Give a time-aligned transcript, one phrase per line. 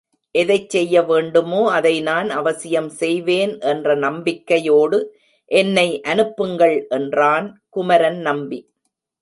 [0.35, 4.99] எதைச் செய்ய வேண்டுமோ அதை நான் அவசியம் செய்வேன் என்ற நம்பிக்கையோடு
[5.51, 8.59] என்னை அனுப்புங்கள் என்றான் குமரன் நம்பி.